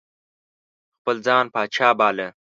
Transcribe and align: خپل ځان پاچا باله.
خپل 0.99 1.15
ځان 1.25 1.45
پاچا 1.53 1.89
باله. 1.99 2.27